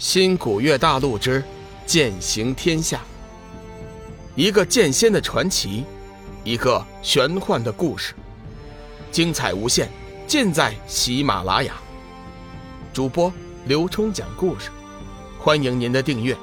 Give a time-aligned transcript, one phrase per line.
[0.00, 1.44] 新古月大陆之
[1.84, 3.02] 剑行天下，
[4.34, 5.84] 一个剑仙的传奇，
[6.42, 8.14] 一个玄幻的故事，
[9.12, 9.90] 精彩无限，
[10.26, 11.74] 尽在喜马拉雅。
[12.94, 13.30] 主播
[13.66, 14.70] 刘冲讲故事，
[15.38, 16.34] 欢迎您的订阅。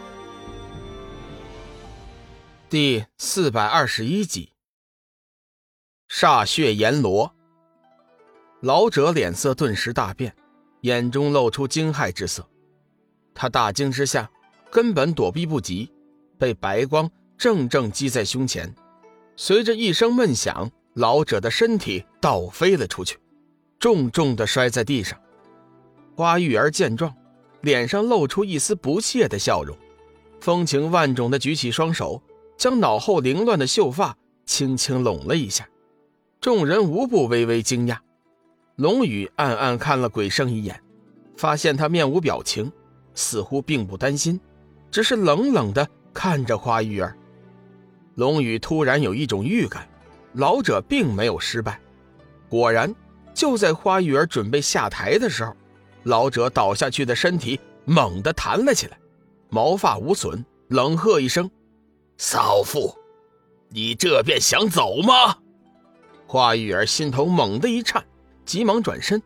[2.70, 4.52] 第四百二十一集，
[6.08, 7.34] 煞血阎罗。
[8.62, 10.36] 老者脸色顿时大变，
[10.82, 12.48] 眼中露出惊骇之色。
[13.40, 14.27] 他大惊之下，
[14.72, 15.91] 根本躲避不及，
[16.40, 18.73] 被白光正正击在胸前。
[19.36, 23.20] 随着一声闷响，老者的身体倒飞了出去，
[23.78, 25.16] 重重的摔在地上。
[26.16, 27.14] 花玉儿见状，
[27.62, 29.78] 脸上露出一丝不屑的笑容，
[30.42, 32.20] 风情万种的举起双手，
[32.58, 34.17] 将脑后凌乱的秀发
[34.48, 35.70] 轻轻拢了一下。
[36.42, 38.00] 众人无不微微惊讶。
[38.78, 40.81] 龙宇暗暗看了鬼圣一眼，
[41.38, 42.72] 发现他面无表情。
[43.17, 44.39] 似乎并不担心，
[44.91, 47.17] 只是冷冷的看着花玉儿。
[48.14, 49.89] 龙宇突然有一种预感，
[50.33, 51.80] 老者并没有失败。
[52.47, 52.94] 果然，
[53.33, 55.55] 就在花玉儿准备下台的时候，
[56.03, 58.97] 老者倒下去的身体猛地弹了起来，
[59.49, 61.49] 毛发无损，冷喝一声
[62.17, 62.95] ：“少妇，
[63.70, 65.39] 你这便想走吗？”
[66.27, 68.05] 花玉儿心头猛地一颤，
[68.45, 69.20] 急忙转身。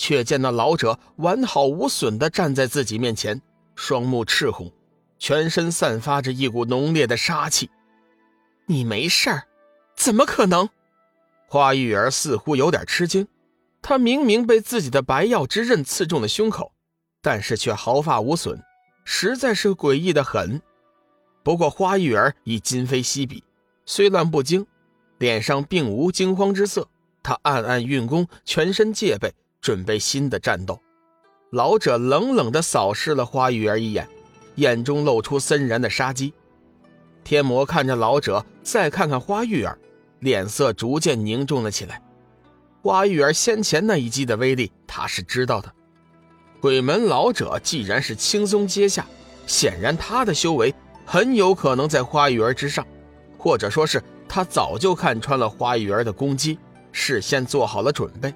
[0.00, 3.42] 却见那老者完好无损地站在自己面前，
[3.74, 4.72] 双目赤红，
[5.18, 7.68] 全身散发着一股浓烈的杀气。
[8.64, 9.42] 你没事儿？
[9.94, 10.70] 怎么可能？
[11.46, 13.28] 花玉儿似乎有点吃惊。
[13.82, 16.72] 她明明被自己的白药之刃刺中了胸口，
[17.20, 18.58] 但是却毫发无损，
[19.04, 20.62] 实在是诡异的很。
[21.42, 23.44] 不过花玉儿已今非昔比，
[23.84, 24.66] 虽乱不惊，
[25.18, 26.88] 脸上并无惊慌之色。
[27.22, 29.34] 她暗暗运功，全身戒备。
[29.60, 30.80] 准备新的战斗，
[31.50, 34.08] 老者冷冷地扫视了花玉儿一眼，
[34.54, 36.32] 眼中露出森然的杀机。
[37.22, 39.78] 天魔看着老者，再看看花玉儿，
[40.20, 42.00] 脸色逐渐凝重了起来。
[42.82, 45.70] 花玉儿先前那一击的威力，他是知道的。
[46.60, 49.06] 鬼门老者既然是轻松接下，
[49.46, 52.86] 显然他的修为很有可能在花玉儿之上，
[53.36, 56.58] 或者说是他早就看穿了花玉儿的攻击，
[56.92, 58.32] 事先做好了准备。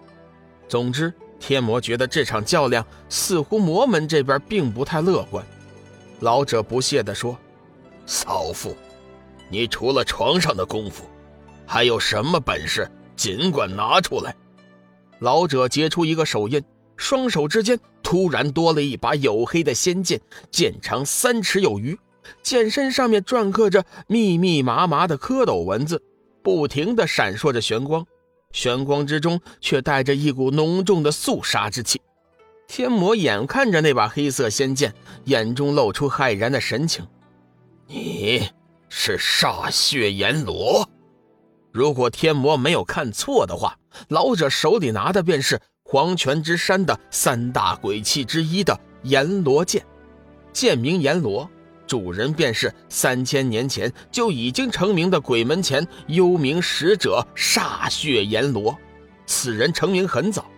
[0.69, 5.45] 总之，天魔觉得这场较量似乎魔门这边并不太乐观。
[6.21, 7.37] 老者不屑地说
[8.07, 8.75] ：“少妇，
[9.51, 11.05] 你除了床上的功夫，
[11.67, 12.91] 还有什么本事？
[13.15, 14.35] 尽管拿出来。”
[15.21, 16.63] 老者结出一个手印，
[16.97, 20.21] 双手之间突然多了一把黝黑的仙剑，
[20.51, 21.99] 剑长三尺有余，
[22.43, 26.03] 剑身上面篆刻着密密麻麻的蝌蚪文字，
[26.43, 28.05] 不停地闪烁着玄光。
[28.55, 32.01] 玄光之中却带着一股浓重的肃杀之气。
[32.67, 34.95] 天魔眼看着那把黑色仙剑，
[35.25, 37.07] 眼中露出骇然的神情
[37.87, 38.49] ：“你
[38.89, 40.89] 是煞血阎罗？”
[41.73, 43.77] 如果天魔没有看错的话，
[44.09, 49.85] 老者手里拿的便是黄泉之山的三大鬼器之一的阎罗剑，
[50.53, 51.51] 剑名阎罗。
[51.87, 58.77] 主人便是三千年前就已经成名的鬼门前幽冥使者煞血阎罗。
[59.27, 60.51] 此人成名很早，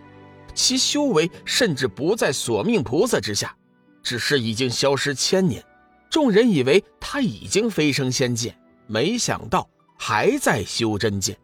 [0.53, 3.55] 其修为甚至不在索命菩萨之下，
[4.01, 5.63] 只是已经消失千年。
[6.09, 8.57] 众人以为他已经飞升仙界，
[8.87, 11.37] 没想到还在修真界。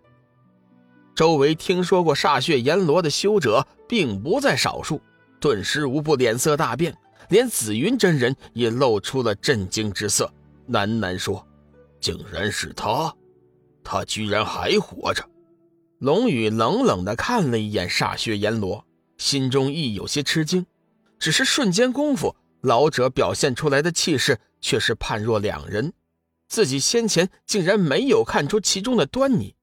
[1.14, 5.00] 周围听说过煞血阎罗的修者并不在少数，
[5.40, 6.96] 顿时无不脸色大变。
[7.34, 10.32] 连紫云真人也露出了震惊之色，
[10.70, 11.44] 喃喃说
[12.00, 13.12] ：“竟然是他，
[13.84, 15.28] 他居然还活着。”
[15.98, 18.86] 龙宇冷冷地看了一眼煞血阎罗，
[19.18, 20.64] 心中亦有些吃惊。
[21.18, 25.92] 只是瞬间功夫，老者表现出来的气势却是判若两人，
[26.48, 29.56] 自己先前竟然没有看出其中的端倪。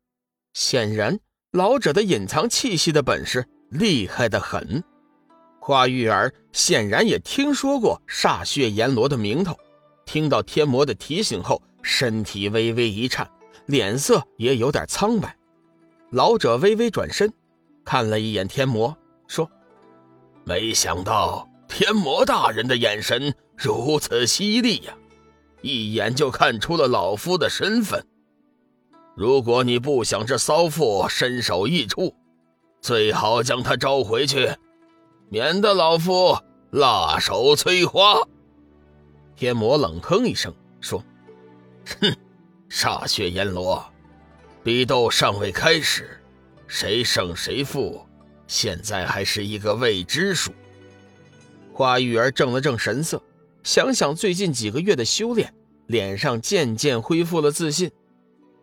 [0.55, 1.21] 显然，
[1.53, 4.83] 老者的隐藏气息的本事厉害的很。
[5.71, 9.57] 花玉儿显然也听说过煞血阎罗的名头，
[10.05, 13.31] 听到天魔的提醒后，身体微微一颤，
[13.67, 15.37] 脸色也有点苍白。
[16.11, 17.33] 老者微微转身，
[17.85, 18.97] 看了一眼天魔，
[19.29, 19.49] 说
[20.43, 24.93] ：“没想到天魔大人的眼神如此犀利呀，
[25.63, 28.05] 一眼就看出了老夫的身份。
[29.15, 32.13] 如果你不想这骚妇身首异处，
[32.81, 34.51] 最好将她招回去。”
[35.33, 36.37] 免得老夫
[36.73, 38.21] 辣手摧花。
[39.37, 41.05] 天魔冷哼一声说
[42.01, 42.13] ：“哼，
[42.69, 43.81] 煞血阎罗，
[44.65, 46.21] 比斗尚未开始，
[46.67, 48.05] 谁胜谁负，
[48.49, 50.51] 现在还是一个未知数。”
[51.73, 53.23] 花玉儿正了正神色，
[53.63, 55.55] 想想最近几个月的修炼，
[55.87, 57.89] 脸上渐渐恢复了自信。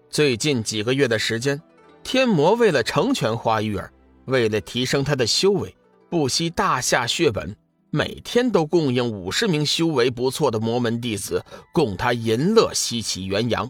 [0.09, 1.61] 最近几个月的时间，
[2.03, 3.89] 天魔为了成全花玉儿，
[4.25, 5.73] 为了提升他的修为，
[6.09, 7.55] 不惜大下血本，
[7.89, 11.43] 每天都供应五十名修为不错的魔门弟子，
[11.73, 13.69] 供他淫乐西起元阳。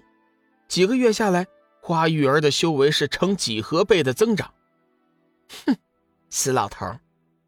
[0.67, 1.47] 几个月下来，
[1.81, 4.53] 花玉儿的修为是成几何倍的增长。
[5.65, 5.75] 哼，
[6.29, 6.85] 死老头，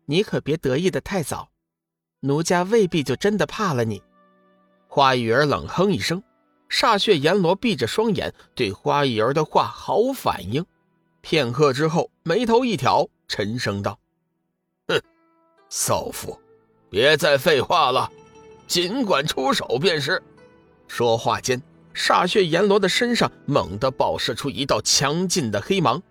[0.05, 1.49] 你可别得意的太早。
[2.21, 4.01] 奴家未必就真的怕了你。
[4.87, 6.23] 花玉儿冷哼一声，
[6.67, 10.65] 煞血阎罗闭着双眼，对花玉儿的话毫无反应。
[11.21, 13.99] 片刻之后，眉头一挑，沉声道：“，
[15.69, 16.37] 少妇，
[16.89, 18.11] 别再废话了，
[18.67, 20.21] 尽管出手便是。”
[20.87, 21.61] 说话间，
[21.93, 26.01] 煞血阎罗的身上猛地爆射出一道强劲的黑芒，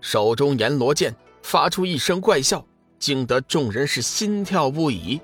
[0.00, 2.66] 手中阎罗剑发出一声怪笑，
[2.98, 5.20] 惊得众人是心跳不已。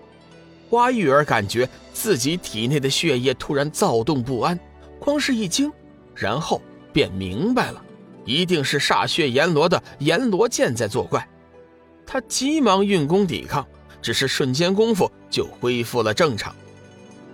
[0.69, 4.57] 花玉儿感觉自己体内的血液突然躁动不安，
[5.01, 5.73] 光是一惊，
[6.15, 7.85] 然后便明白了，
[8.25, 11.29] 一定是煞血阎罗的阎罗剑在作怪。
[12.07, 13.67] 他急忙运功抵抗，
[14.03, 16.55] 只是瞬间功夫就恢复了正常。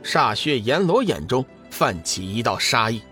[0.02, 3.02] 煞血阎罗眼中泛起一道杀意，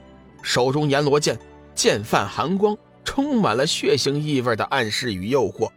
[0.42, 1.38] 手中阎罗剑
[1.74, 5.70] 剑泛寒光，充满了血腥意味的暗示与诱惑。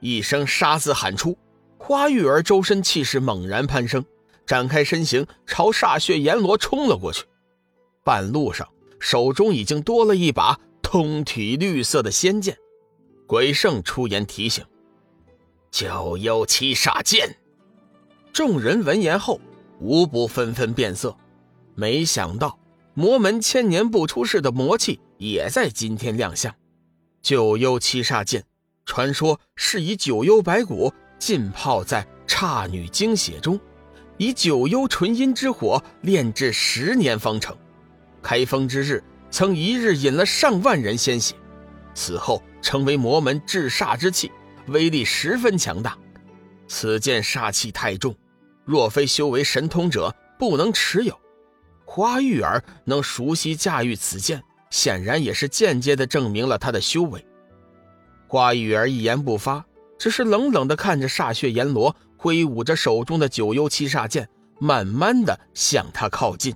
[0.00, 1.36] 一声“杀”字喊出。
[1.78, 4.04] 花玉儿周身气势猛然攀升，
[4.44, 7.24] 展开身形朝煞血阎罗冲了过去。
[8.02, 8.66] 半路上，
[8.98, 12.56] 手中已经多了一把通体绿色的仙剑。
[13.26, 14.64] 鬼圣出言提醒
[15.76, 17.36] ：“九幽七煞剑。”
[18.32, 19.38] 众人闻言后，
[19.78, 21.14] 无不纷纷变色。
[21.74, 22.58] 没想到，
[22.94, 26.54] 魔门千年不出世的魔器也在今天亮相。
[27.20, 28.42] 九幽七煞剑，
[28.86, 30.90] 传说是以九幽白骨。
[31.18, 33.60] 浸泡在刹女精血中，
[34.16, 37.54] 以九幽纯阴之火炼制十年方成。
[38.22, 41.34] 开封之日，曾一日饮了上万人鲜血，
[41.94, 44.30] 此后成为魔门制煞之器，
[44.68, 45.96] 威力十分强大。
[46.68, 48.14] 此剑煞气太重，
[48.64, 51.18] 若非修为神通者不能持有。
[51.84, 57.24] 花玉儿能熟悉驾驭此剑，显然也是间接的证明了他的修为。
[58.26, 59.64] 花玉儿一言不发。
[59.98, 64.28] 只是冷冷地看着煞血阎罗挥舞着手中的九幽七煞剑，
[64.60, 66.54] 慢慢的向他靠近。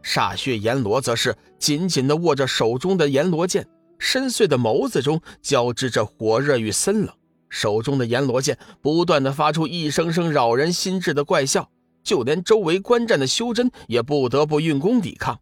[0.00, 3.66] 煞血阎罗则是紧紧的握着手中的阎罗剑，
[3.98, 7.12] 深邃的眸子中交织着火热与森冷。
[7.52, 11.68] 手中的阎罗剑不断的发出一声声扰人心智的怪笑，
[12.02, 15.38] 就连周围观战的修真也不得不运功抵抗。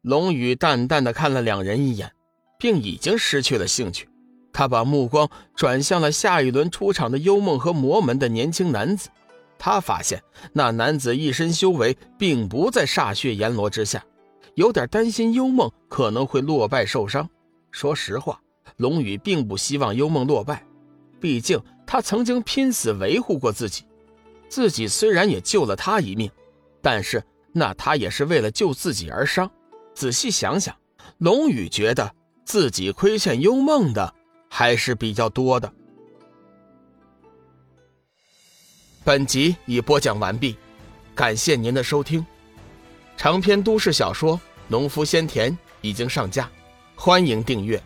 [0.00, 2.10] 龙宇淡淡的看了两人一眼，
[2.58, 4.08] 并已经失去了兴趣。
[4.54, 9.10] 他把目光转向了下一轮出场的幽梦和魔门的年轻男子，
[9.58, 10.22] 他发现
[10.54, 14.02] 那男子一身修为并不在煞血阎罗之下，
[14.54, 17.28] 有点担心幽梦可能会落败受伤。
[17.70, 18.40] 说实话，
[18.78, 20.64] 龙宇并不希望幽梦落败，
[21.24, 23.84] 毕竟他曾经拼死维护过自己，
[24.50, 26.30] 自己虽然也救了他一命，
[26.82, 29.50] 但是那他也是为了救自己而伤。
[29.94, 30.76] 仔细想想，
[31.16, 34.14] 龙宇觉得自己亏欠幽梦的。
[34.50, 35.72] 还是比较多的。
[39.02, 40.58] 本集已播讲完毕，
[41.14, 42.24] 感谢您的收听。
[43.16, 44.36] 长篇都市小说
[44.68, 46.50] 《农夫先田》已经上架，
[46.94, 47.82] 欢迎订阅。